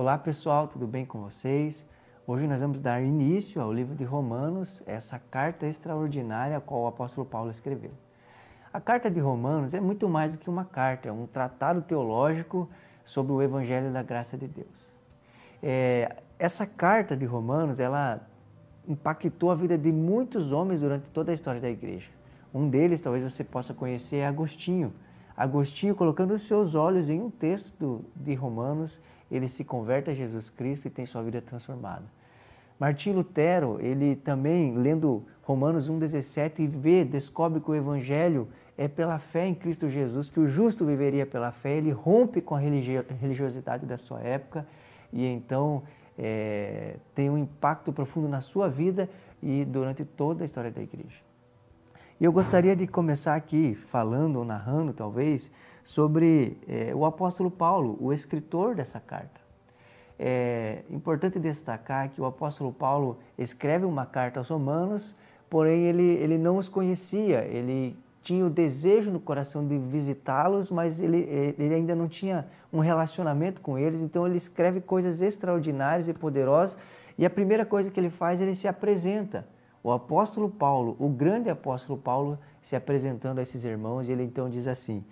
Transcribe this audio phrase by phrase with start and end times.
[0.00, 1.84] Olá pessoal, tudo bem com vocês?
[2.24, 6.86] Hoje nós vamos dar início ao livro de Romanos, essa carta extraordinária a qual o
[6.86, 7.90] apóstolo Paulo escreveu.
[8.72, 12.70] A carta de Romanos é muito mais do que uma carta, é um tratado teológico
[13.04, 14.96] sobre o Evangelho da Graça de Deus.
[15.60, 18.20] É, essa carta de Romanos, ela
[18.86, 22.08] impactou a vida de muitos homens durante toda a história da igreja.
[22.54, 24.94] Um deles, talvez você possa conhecer, é Agostinho.
[25.38, 30.50] Agostinho, colocando os seus olhos em um texto de Romanos, ele se converte a Jesus
[30.50, 32.02] Cristo e tem sua vida transformada.
[32.76, 39.46] Martim Lutero, ele também, lendo Romanos 1,17, vê, descobre que o Evangelho é pela fé
[39.46, 43.96] em Cristo Jesus, que o justo viveria pela fé, ele rompe com a religiosidade da
[43.96, 44.66] sua época
[45.12, 45.84] e então
[46.18, 49.08] é, tem um impacto profundo na sua vida
[49.40, 51.27] e durante toda a história da igreja.
[52.20, 55.52] E eu gostaria de começar aqui falando ou narrando, talvez,
[55.84, 59.40] sobre é, o apóstolo Paulo, o escritor dessa carta.
[60.18, 65.14] É importante destacar que o apóstolo Paulo escreve uma carta aos romanos,
[65.48, 70.98] porém ele, ele não os conhecia, ele tinha o desejo no coração de visitá-los, mas
[70.98, 71.18] ele,
[71.56, 76.76] ele ainda não tinha um relacionamento com eles, então ele escreve coisas extraordinárias e poderosas,
[77.16, 79.46] e a primeira coisa que ele faz, ele se apresenta.
[79.88, 84.66] O apóstolo Paulo, o grande apóstolo Paulo, se apresentando a esses irmãos, ele então diz
[84.66, 85.02] assim: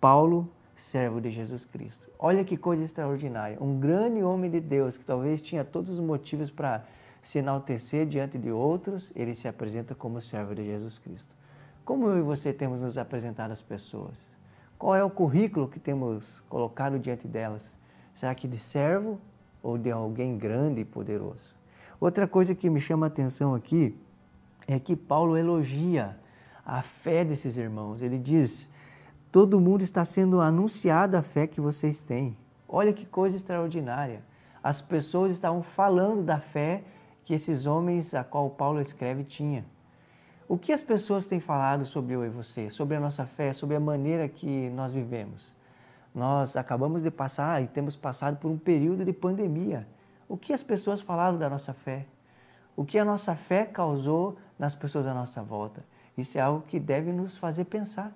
[0.00, 2.10] Paulo, servo de Jesus Cristo.
[2.18, 3.58] Olha que coisa extraordinária.
[3.60, 6.82] Um grande homem de Deus que talvez tinha todos os motivos para
[7.20, 11.36] se enaltecer diante de outros, ele se apresenta como servo de Jesus Cristo.
[11.84, 14.38] Como eu e você temos nos apresentado às pessoas?
[14.78, 17.76] Qual é o currículo que temos colocado diante delas?
[18.14, 19.20] Será que de servo
[19.62, 21.54] ou de alguém grande e poderoso?
[22.00, 23.94] Outra coisa que me chama a atenção aqui
[24.66, 26.16] é que Paulo elogia
[26.64, 28.02] a fé desses irmãos.
[28.02, 28.70] Ele diz:
[29.30, 32.36] Todo mundo está sendo anunciada a fé que vocês têm.
[32.68, 34.22] Olha que coisa extraordinária.
[34.62, 36.84] As pessoas estavam falando da fé
[37.24, 39.64] que esses homens a qual Paulo escreve tinha.
[40.48, 43.76] O que as pessoas têm falado sobre eu e você, sobre a nossa fé, sobre
[43.76, 45.56] a maneira que nós vivemos?
[46.14, 49.86] Nós acabamos de passar e temos passado por um período de pandemia.
[50.28, 52.06] O que as pessoas falaram da nossa fé?
[52.76, 55.84] O que a nossa fé causou nas pessoas à nossa volta?
[56.16, 58.12] Isso é algo que deve nos fazer pensar.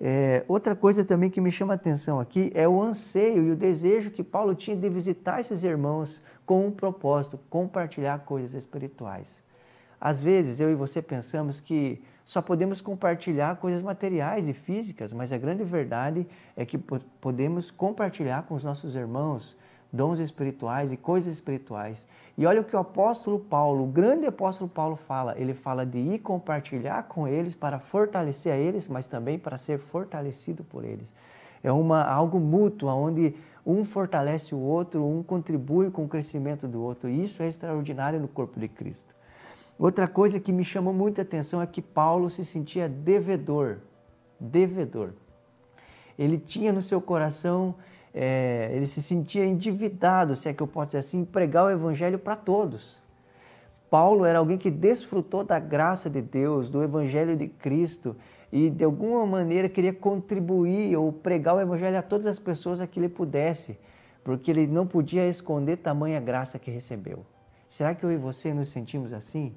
[0.00, 3.56] É, outra coisa também que me chama a atenção aqui é o anseio e o
[3.56, 9.42] desejo que Paulo tinha de visitar esses irmãos com um propósito, compartilhar coisas espirituais.
[10.00, 15.32] Às vezes eu e você pensamos que só podemos compartilhar coisas materiais e físicas, mas
[15.32, 16.26] a grande verdade
[16.56, 19.56] é que podemos compartilhar com os nossos irmãos
[19.94, 22.04] dons espirituais e coisas espirituais.
[22.36, 25.98] E olha o que o apóstolo Paulo, o grande apóstolo Paulo fala, ele fala de
[25.98, 31.14] ir compartilhar com eles para fortalecer a eles, mas também para ser fortalecido por eles.
[31.62, 36.82] É uma algo mútuo, onde um fortalece o outro, um contribui com o crescimento do
[36.82, 37.08] outro.
[37.08, 39.14] E isso é extraordinário no corpo de Cristo.
[39.78, 43.78] Outra coisa que me chamou muita atenção é que Paulo se sentia devedor,
[44.38, 45.12] devedor.
[46.18, 47.74] Ele tinha no seu coração
[48.14, 52.18] é, ele se sentia endividado, se é que eu posso dizer assim, pregar o evangelho
[52.18, 53.02] para todos.
[53.90, 58.16] Paulo era alguém que desfrutou da graça de Deus, do evangelho de Cristo
[58.52, 62.86] e de alguma maneira queria contribuir ou pregar o evangelho a todas as pessoas a
[62.86, 63.78] que ele pudesse,
[64.22, 67.24] porque ele não podia esconder tamanha graça que recebeu.
[67.66, 69.52] Será que eu e você nos sentimos assim?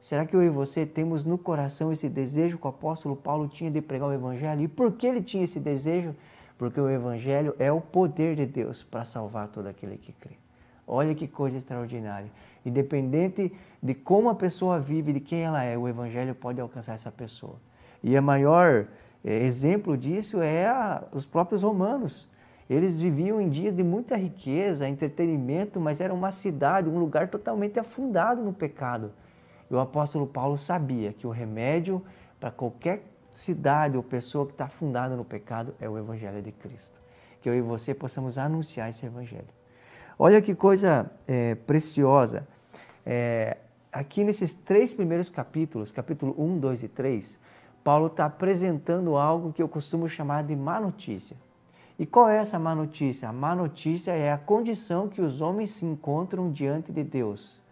[0.00, 3.70] Será que eu e você temos no coração esse desejo que o apóstolo Paulo tinha
[3.70, 4.62] de pregar o evangelho?
[4.62, 6.14] E por que ele tinha esse desejo?
[6.58, 10.36] Porque o Evangelho é o poder de Deus para salvar todo aquele que crê.
[10.86, 12.30] Olha que coisa extraordinária.
[12.64, 13.52] Independente
[13.82, 17.56] de como a pessoa vive, de quem ela é, o Evangelho pode alcançar essa pessoa.
[18.02, 18.86] E o maior
[19.24, 22.28] é, exemplo disso é a, os próprios romanos.
[22.68, 27.78] Eles viviam em dias de muita riqueza, entretenimento, mas era uma cidade, um lugar totalmente
[27.78, 29.12] afundado no pecado.
[29.70, 32.02] E o apóstolo Paulo sabia que o remédio
[32.38, 33.02] para qualquer
[33.38, 37.00] cidade ou pessoa que está fundada no pecado é o Evangelho de Cristo.
[37.40, 39.48] Que eu e você possamos anunciar esse Evangelho.
[40.18, 42.48] Olha que coisa é, preciosa.
[43.04, 43.58] É,
[43.92, 47.40] aqui nesses três primeiros capítulos, capítulo 1, 2 e 3,
[47.84, 51.36] Paulo está apresentando algo que eu costumo chamar de má notícia.
[51.98, 53.28] E qual é essa má notícia?
[53.28, 57.62] A má notícia é a condição que os homens se encontram diante de Deus.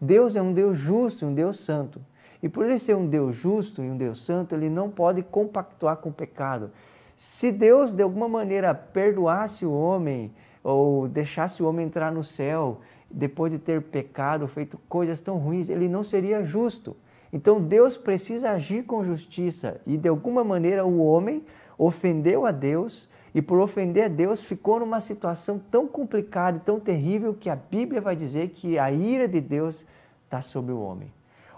[0.00, 2.00] Deus é um Deus justo, um Deus santo.
[2.44, 5.96] E por ele ser um Deus justo e um Deus santo, ele não pode compactuar
[5.96, 6.70] com o pecado.
[7.16, 10.30] Se Deus de alguma maneira perdoasse o homem
[10.62, 15.70] ou deixasse o homem entrar no céu depois de ter pecado, feito coisas tão ruins,
[15.70, 16.94] ele não seria justo.
[17.32, 21.46] Então Deus precisa agir com justiça e de alguma maneira o homem
[21.78, 26.78] ofendeu a Deus e por ofender a Deus ficou numa situação tão complicada e tão
[26.78, 29.86] terrível que a Bíblia vai dizer que a ira de Deus
[30.26, 31.10] está sobre o homem.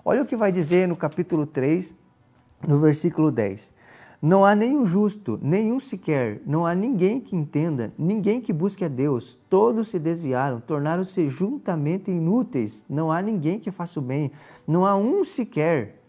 [0.08, 1.97] Olha o que vai dizer no capítulo 3,
[2.64, 3.75] no versículo 10.
[4.23, 8.88] Não há nenhum justo, nenhum sequer, não há ninguém que entenda, ninguém que busque a
[8.88, 9.37] Deus.
[9.50, 12.87] Todos se desviaram, tornaram-se juntamente inúteis.
[12.88, 14.31] Não há ninguém que faça o bem,
[14.64, 16.00] não há um sequer.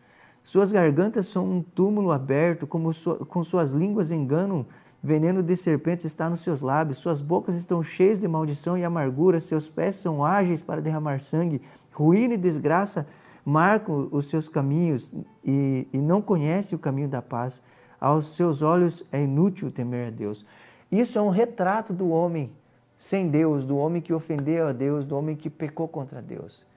[0.43, 2.91] Suas gargantas são um túmulo aberto, como
[3.27, 4.67] com suas línguas enganam
[5.01, 9.41] veneno de serpentes está nos seus lábios, suas bocas estão cheias de maldição e amargura,
[9.41, 11.61] seus pés são ágeis para derramar sangue,
[11.91, 13.07] ruína e desgraça
[13.49, 17.63] marcam os seus caminhos e, e não conhece o caminho da paz.
[17.97, 20.45] Aos seus olhos é inútil temer a Deus.
[20.91, 22.51] Isso é um retrato do homem
[22.97, 26.67] sem Deus, do homem que ofendeu a Deus, do homem que pecou contra Deus.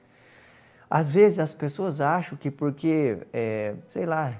[0.89, 4.33] Às vezes as pessoas acham que porque, é, sei lá,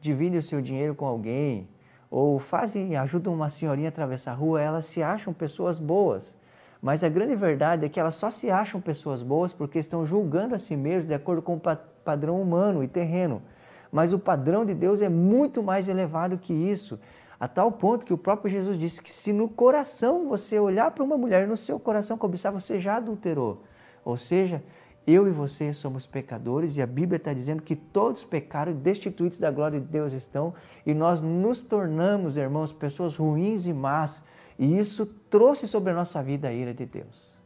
[0.00, 1.68] divide o seu dinheiro com alguém,
[2.10, 6.36] ou fazem, ajudam uma senhorinha a atravessar a rua, elas se acham pessoas boas.
[6.80, 10.54] Mas a grande verdade é que elas só se acham pessoas boas porque estão julgando
[10.54, 11.60] a si mesmas de acordo com o
[12.04, 13.42] padrão humano e terreno.
[13.90, 16.98] Mas o padrão de Deus é muito mais elevado que isso,
[17.40, 21.04] a tal ponto que o próprio Jesus disse que se no coração você olhar para
[21.04, 23.62] uma mulher e no seu coração cobiçar, você já adulterou.
[24.04, 24.62] Ou seja,
[25.06, 29.38] eu e você somos pecadores e a Bíblia está dizendo que todos pecaram e destituídos
[29.38, 30.52] da glória de Deus estão
[30.84, 34.22] e nós nos tornamos, irmãos, pessoas ruins e más
[34.58, 37.36] e isso trouxe sobre a nossa vida a ira de Deus.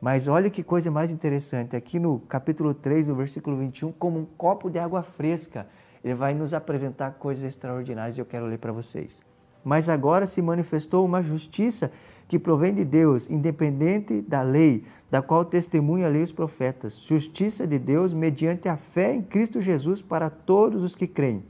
[0.00, 4.24] Mas olha que coisa mais interessante, aqui no capítulo 3, no versículo 21, como um
[4.24, 5.66] copo de água fresca,
[6.04, 9.22] ele vai nos apresentar coisas extraordinárias e eu quero ler para vocês.
[9.64, 11.90] Mas agora se manifestou uma justiça
[12.28, 16.98] que provém de Deus, independente da lei, da qual testemunha a lei os profetas.
[16.98, 21.42] Justiça de Deus mediante a fé em Cristo Jesus para todos os que creem.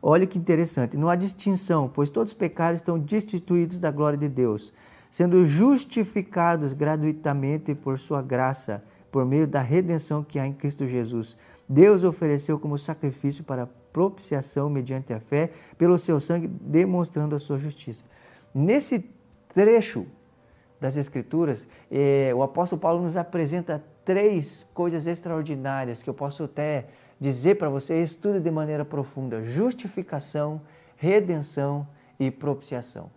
[0.00, 4.28] Olha que interessante, não há distinção, pois todos os pecados estão destituídos da glória de
[4.28, 4.72] Deus,
[5.10, 11.36] sendo justificados gratuitamente por sua graça, por meio da redenção que há em Cristo Jesus.
[11.68, 17.58] Deus ofereceu como sacrifício para propiciação mediante a fé, pelo seu sangue, demonstrando a sua
[17.58, 18.04] justiça.
[18.54, 19.04] Nesse
[19.52, 20.06] trecho
[20.80, 26.86] das Escrituras, eh, o apóstolo Paulo nos apresenta três coisas extraordinárias que eu posso até
[27.20, 30.60] dizer para você, estude de maneira profunda: justificação,
[30.96, 31.86] redenção
[32.18, 33.10] e propiciação.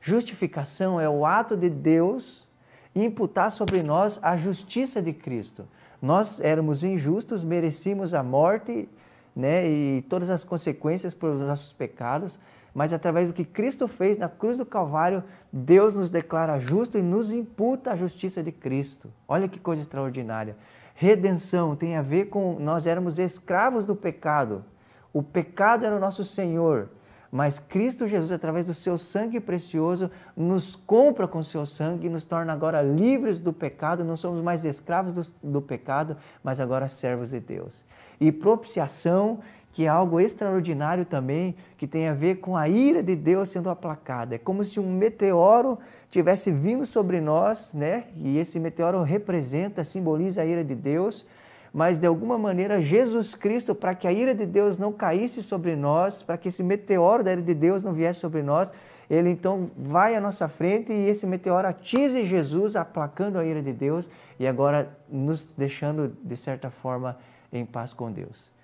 [0.00, 2.46] Justificação é o ato de Deus
[2.94, 5.66] imputar sobre nós a justiça de Cristo.
[6.00, 8.88] Nós éramos injustos, merecíamos a morte
[9.34, 12.38] né, e todas as consequências pelos nossos pecados,
[12.74, 17.02] mas através do que Cristo fez na cruz do Calvário, Deus nos declara justo e
[17.02, 19.10] nos imputa a justiça de Cristo.
[19.26, 20.56] Olha que coisa extraordinária.
[20.98, 24.64] Redenção tem a ver com nós éramos escravos do pecado.
[25.12, 26.88] O pecado era o nosso Senhor,
[27.30, 32.24] mas Cristo Jesus, através do seu sangue precioso, nos compra com seu sangue e nos
[32.24, 34.04] torna agora livres do pecado.
[34.04, 37.84] Não somos mais escravos do, do pecado, mas agora servos de Deus.
[38.18, 39.40] E propiciação
[39.76, 43.68] que é algo extraordinário também, que tem a ver com a ira de Deus sendo
[43.68, 44.34] aplacada.
[44.34, 45.78] É como se um meteoro
[46.08, 48.04] tivesse vindo sobre nós, né?
[48.16, 51.26] E esse meteoro representa, simboliza a ira de Deus,
[51.74, 55.76] mas de alguma maneira Jesus Cristo, para que a ira de Deus não caísse sobre
[55.76, 58.72] nós, para que esse meteoro da ira de Deus não viesse sobre nós,
[59.10, 63.74] ele então vai à nossa frente e esse meteoro atinge Jesus, aplacando a ira de
[63.74, 64.08] Deus
[64.40, 67.18] e agora nos deixando, de certa forma,
[67.52, 68.55] em paz com Deus.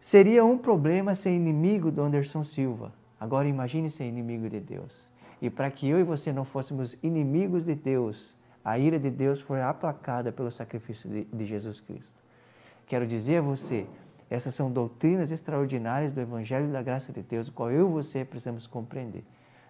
[0.00, 2.92] Seria um problema ser inimigo do Anderson Silva.
[3.18, 5.10] Agora imagine ser inimigo de Deus.
[5.42, 9.40] E para que eu e você não fôssemos inimigos de Deus, a ira de Deus
[9.40, 12.14] foi aplacada pelo sacrifício de, de Jesus Cristo.
[12.86, 13.86] Quero dizer a você,
[14.30, 18.66] essas são doutrinas extraordinárias do Evangelho da Graça de Deus, qual eu e você precisamos
[18.66, 19.24] compreender.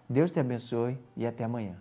[0.09, 1.75] Deus te abençoe e até amanhã.